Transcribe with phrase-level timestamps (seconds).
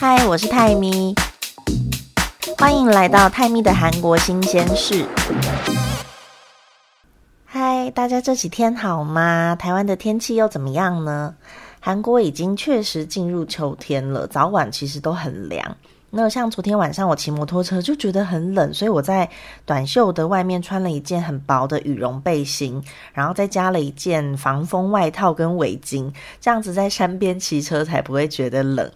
[0.00, 1.12] 嗨，我是泰咪，
[2.56, 5.04] 欢迎来到泰咪的韩国新鲜事。
[7.44, 9.56] 嗨，大家这几天好吗？
[9.58, 11.34] 台湾的天气又怎么样呢？
[11.80, 15.76] 韩国已经确实进入秋天了，早晚其实都很凉。
[16.10, 19.28] 那像昨天晚上我骑摩托车就觉得很冷，所以我在
[19.66, 22.80] 短袖的外面穿了一件很薄的羽绒背心，
[23.12, 28.88] 然后再加了一件防风外套跟围巾，这样子在山边骑车才不会觉得冷。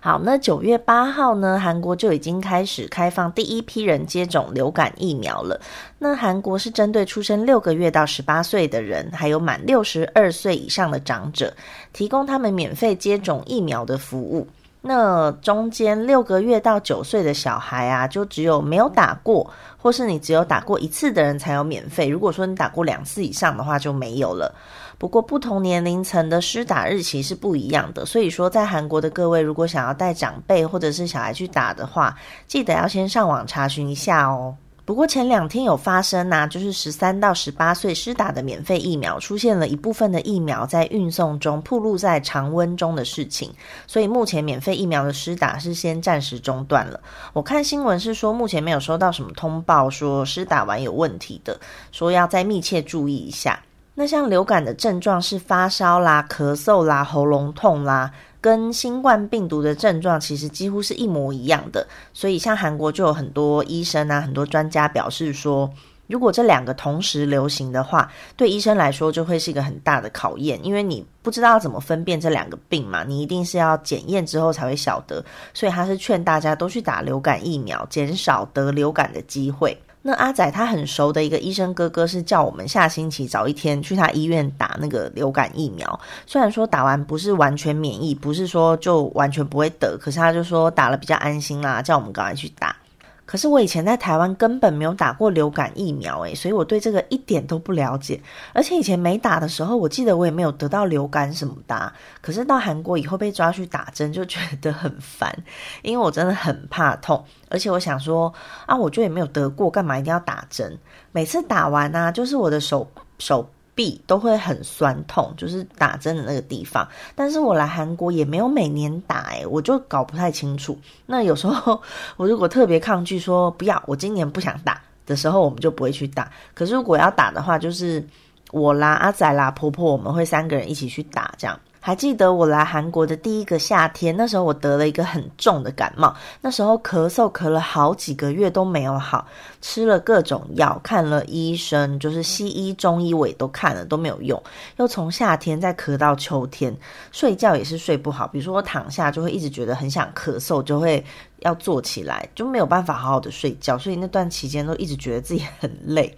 [0.00, 5.60] 好，那九月八号呢，韩国就已经开始开放第一批人接种流感疫苗了。
[5.98, 11.52] 那韩国是针对出生六个月到十八岁的人，还有满六十二岁以上的长者，
[11.92, 14.46] 提供他们免费接种疫苗的服务。
[14.82, 22.06] 那中间六个月到九岁的小孩啊，就只有没有打过，或是你只有打过一次的人才有免费。
[22.06, 24.54] 如果说你打过两次以上的话，就没有了。
[24.98, 32.16] 不过不同年龄层的施打日期是不一样的，所以说在韩国的各位如果想要带长辈或者是小孩去打的话，
[32.46, 34.56] 记得要先上网查询一下哦。
[34.86, 43.52] 不过前两天有发生呐，就是十三到十八岁施打的免费疫苗出现了一部分的疫苗在运送中暴露在常温中的事情，
[43.88, 47.00] 所以目前免费疫苗的施打是先暂时中断了。
[47.32, 51.58] 我看新闻是说目前没有收到什么通报说施打完有问题的，
[51.90, 53.60] 说要再密切注意一下。
[53.98, 61.86] 那像流感的症状是发烧啦、咳嗽啦、喉咙痛啦，跟新冠病毒的症状其实几乎是一模一样的。
[62.12, 65.70] 所以像韩国就有很多医生啊、很多专家表示说，
[66.08, 75.24] 如果这两个同时流行的话，对医生来说就会是一个很大的考验，因为你不知道怎么分辨这两个病嘛，你一定是要检验之后才会晓得。
[75.54, 79.74] 所以他是劝大家都去打流感疫苗，减少得流感的机会。
[80.06, 85.98] 那阿仔他很熟的一个医生哥哥是叫我们下星期早一天去他医院打那个流感疫苗。
[86.26, 92.76] 虽然说打完不是完全免疫，不是说就完全不会得，可是他就说打了比较安心啦，叫我们赶快去打。
[93.26, 98.18] 可是我以前在台湾根本没有打过流感疫苗，诶，所以我对这个一点都不了解。
[98.52, 101.92] 而且以前没打的时候，我记得我也没有得到流感什么的。
[102.22, 105.36] 可是到韩国以后被抓去打针，就觉得很烦，
[105.82, 107.22] 因为我真的很怕痛。
[107.50, 108.32] 而且我想说，
[108.64, 110.78] 啊，我就也没有得过，干嘛一定要打针？
[111.10, 112.88] 每次打完呢，就是我的手
[113.18, 113.50] 手。
[113.76, 116.88] 臂都会很酸痛，就是打针的那个地方。
[117.14, 120.76] 但是我来韩国也没有每年打，诶，我就搞不太清楚。
[121.06, 121.80] 那有时候
[122.16, 126.28] 我如果特别抗拒说不要，我今年不想打的时候，我们就不会去打。
[126.54, 128.04] 可是如果要打的话，就是
[128.50, 131.60] 我啦、阿仔啦、婆婆，我们会三个人一起去打，这样。
[131.86, 139.24] 还记得我来韩国的第一个夏天，那时候我得了一个很重的感冒，那时候咳嗽咳了好几个月都没有好，
[139.60, 144.42] 吃了各种药，看了医生，就是西医、中医我也都看了都没有用，
[144.78, 146.76] 又从夏天再咳到秋天，
[147.12, 151.04] 睡觉也是睡不好，比如说我躺下就会一直觉得很想咳嗽，就会
[151.42, 156.12] 要坐起来，就没有办法好好的睡觉，所以那段期间都一直觉得自己很累。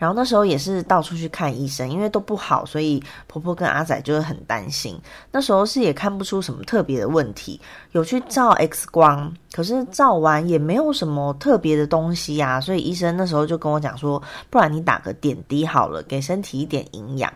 [0.00, 4.98] 然后那时候也是到处去看医生，因为都不好，所以婆婆跟阿仔就是很担心。
[5.30, 7.60] 那时候是也看不出什么特别的问题，
[7.92, 12.58] 有去照 X 光，可是照完也没有什么特别的东西呀。
[12.58, 17.30] 所以医生那时候就跟我讲说，不然你打个点滴好了，给身体一点营养。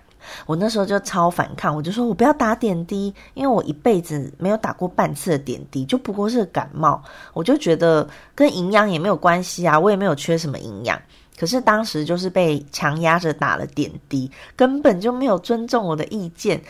[0.47, 7.03] 我那时候就超反抗，我就说我不要打点滴，因为我一辈子没有打过半次的点滴，就不过是感冒，
[7.35, 10.99] 我就觉得跟营养也没有关系啊，我也没有缺什么营养。
[11.39, 16.63] 可是当时就是被强压着打了点滴，根本就没有尊重我的意见。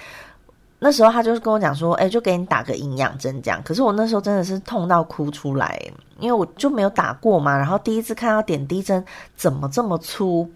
[0.78, 5.80] 那时候他就是跟我讲说：“哎，就给你打个营养针这样。”可是我那时候真的是痛到哭出来，
[6.18, 7.56] 因为我就没有打过嘛。
[7.56, 9.02] 然后第一次看到点滴针
[9.34, 10.46] 怎么这么粗，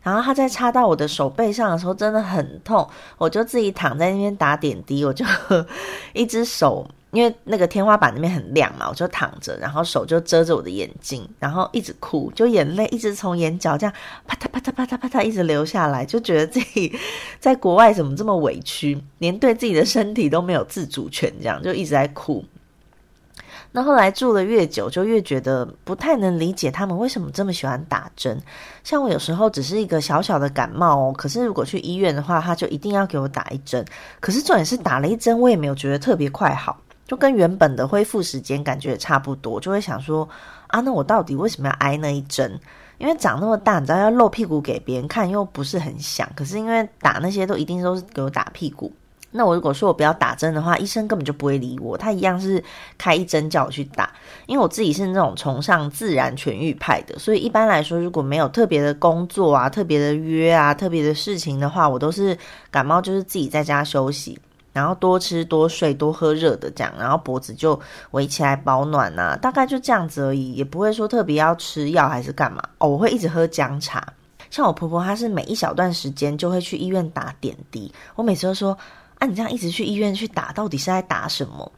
[0.00, 2.88] 然后他在插到我的手背上的时候真的很痛，
[3.18, 5.24] 我就自己躺在那边打点滴，我就
[6.12, 6.86] 一只手。
[7.14, 13.94] 因为那个天花板那边很亮嘛，我就躺着，然后手就遮着我的眼睛，然后一直哭，就眼泪一直从眼角这样
[14.26, 16.92] 啪嗒啪嗒啪嗒啪嗒一直流下来，就觉得自己
[17.38, 22.44] 在国外怎么这么委屈，连对自己的身体都没有自主权，这样就一直在哭。
[23.76, 28.40] 那后来住的越久，就越觉得不太能理解他们为什么这么喜欢打针。
[28.84, 33.84] 像我有时候只是一个小小的感冒哦，可是如果去医院的话，他就一定要给我打一针。
[34.20, 36.80] 可是重点是打了一针，我也没有觉得特别快好。
[37.06, 40.28] 就跟原本的恢复时间感觉也差不多，就会想说
[40.68, 42.58] 啊，那我到底为什么要挨那一针？
[42.98, 48.92] 因为长那么大，你知道要露屁股给别人看又不是很想，可是因为打那些都一定都是给我打屁股。
[49.36, 52.62] 那我如果说我不要打针的话，医生根本就不会理我，他一样是
[52.96, 54.12] 开一针叫我去打。
[54.46, 62.38] 因为我自己是那种崇尚自然痊愈派的，所以一般来说，如果没有特别的工作啊、特别的约啊、特别的事情的话，我都是
[62.70, 64.38] 感冒就是自己在家休息。
[64.74, 67.80] 然后多吃多睡多喝热的这样，然后脖子就
[68.10, 72.88] 围起来保暖呐，大概就这样子而已，也不会说特别要吃药还是干嘛哦。
[72.88, 74.06] 我会一直喝姜茶，
[74.50, 78.76] 像我婆婆她是每一小段时间就会去医院打点滴，我每次都说
[79.20, 81.70] 啊，你这样一直去医院去打，到底是在打什么？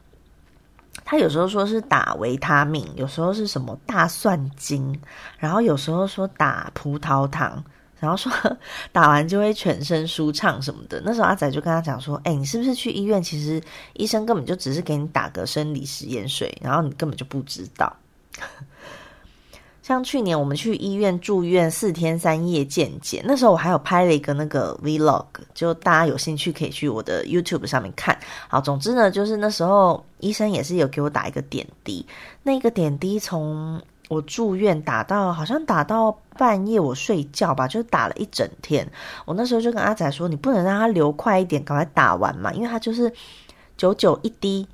[1.05, 4.99] 她有时候说是打维他命，有时候是什么大蒜精，
[5.39, 7.63] 然后有时候说打葡萄糖，
[7.99, 8.31] 然后说
[8.93, 11.01] 打完就会全身舒畅什么的。
[11.05, 13.23] 那时候阿仔就跟他讲说：“哎，你是不是去医院？
[13.23, 13.63] 其实
[13.95, 17.95] 医生根本就只是给你打个生理食盐水，然后你根本就不知道。
[19.83, 28.19] ”像去年我们去医院住院四天三夜健检，那时候我还有拍了一个那个 vlog，就大家有兴趣可以去我的 YouTube 上面看。
[28.49, 32.05] 好，总之呢，就是那时候医生也是有给我打一个点滴，
[32.43, 38.89] 那个点滴从我住院打到好像打到半夜我睡觉吧，就打了一整天。
[39.25, 43.13] 我那时候就跟阿仔说，你不能让他流快一点，赶快打完嘛，因为他就是
[43.77, 44.67] 九九一滴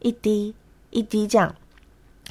[0.00, 0.54] 一滴
[0.90, 1.54] 一滴这样。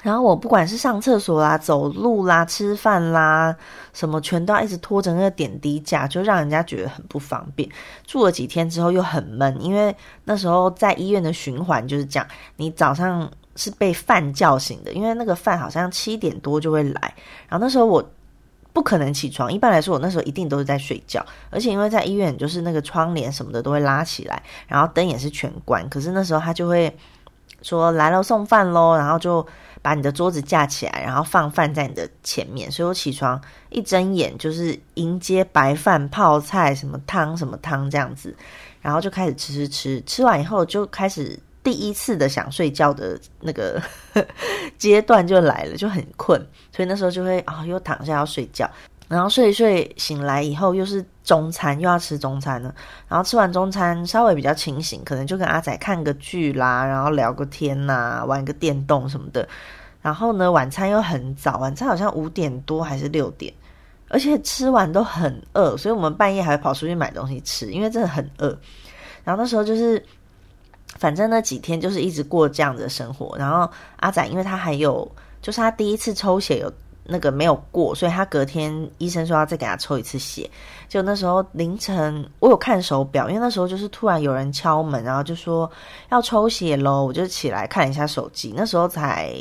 [0.04, 3.56] 然后我不管是上厕所啦、走路啦、吃饭啦，
[3.94, 7.68] 什么全都要一直拖着那个点滴架，就让人家觉得很不方便。
[8.06, 9.96] 住了几天之后又很闷，因为
[10.26, 12.28] 那时候在医院的循环就是这样：
[12.58, 17.14] 你早上是被饭叫醒的，因为那个饭好像七点多就会来。
[17.50, 18.02] 然后那时候我
[18.72, 21.26] 不可能起床，一般来说我那时候一定都是在睡觉。
[21.50, 25.90] 而且因为在医院，就是那个窗帘什么的都会拉起来，然后灯也是全关。
[25.90, 26.96] 可是那时候他就会
[27.62, 29.46] 说来了送饭喽，然后就。
[29.80, 33.40] 把你的桌子架起来，然后放饭在你的前面，所以我起床
[33.70, 38.36] 一睁眼就是迎接白饭、泡菜、什么汤、什么汤这样子，
[38.82, 43.82] 然后就开始吃吃吃，吃完以后就开始第一次的想睡觉的那个
[44.80, 46.40] 阶段就来了，就很困，
[46.74, 48.70] 所以那时候就会啊又躺下要睡觉。
[49.10, 52.74] 然后睡一睡，醒来以后又是中餐，又要吃中餐了。
[53.10, 59.46] 然后吃完中餐，稍微比较清醒，可能就跟阿仔看个剧啦，然后聊个天呐，玩个电动什么的。
[60.02, 63.54] 然后呢，晚餐又很早，晚餐好像五点多还是六点，
[64.08, 68.58] 而且吃完都很饿，所以我们半夜还会跑出去买东西吃，因为真的很饿。
[69.26, 70.02] 然后那时候就是，
[70.96, 73.38] 反正那几天就是一直过这样的生活。
[73.38, 75.10] 然后阿仔，因为他还有，
[75.42, 76.72] 就是他第一次抽血有。
[77.10, 80.52] 那个没有过，所以他隔天医生说要再给他抽一次血。
[80.90, 85.72] 就那时候凌晨，我有看手表，因为那时候就是突然有人敲门，然后就说
[86.10, 89.34] 要抽血喽，我就起来看一下手机，那时候才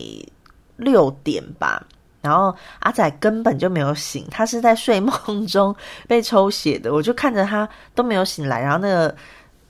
[0.76, 1.84] 六点吧。
[2.20, 5.74] 然后阿仔根本就没有醒，他是在睡梦中
[6.06, 9.12] 被抽血的，我就看着他都没有醒来，然后那个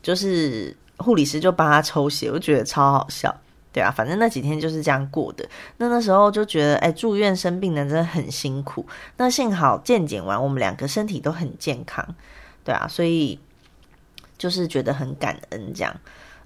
[0.03, 3.35] 就是护理师就帮他抽血，我觉得超好笑。
[3.73, 5.47] 对啊，反正那几天就是这样过的。
[5.77, 8.87] 那那时候就觉得，哎，住院生病的真的很辛苦。
[9.19, 12.03] 那幸好健检完，我们两个身体都很健康。
[12.65, 13.39] 对啊，所以
[14.39, 15.95] 就是觉得很感恩这样。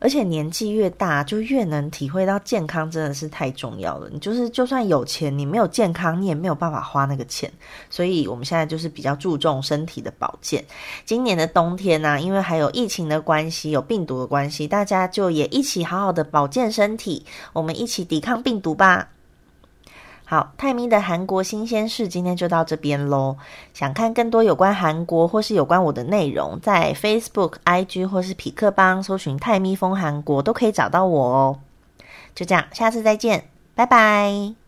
[0.01, 4.09] 而且年纪越大，就越能体会到健康真的是太重要了。
[4.11, 7.53] 你就是就算有钱，你没有健康，你也没有办法花那个钱。
[7.91, 10.65] 所以我们现在就是比较注重身体的保健。
[11.05, 19.07] 今年的冬天呢，因为还有疫情的关系，有病毒的关系，大家就也一起好好的保健身体，我们一起抵抗病毒吧。
[20.31, 23.37] 好，泰咪的韩国新鲜事今天就到这边喽。
[23.75, 31.59] 想看更多有关韩国或是有关我的内容，在 Facebook、IG 或是匹克邦搜寻“泰咪风韩国”都可以找到我哦。
[32.33, 34.60] 就这样，下次再见，拜拜。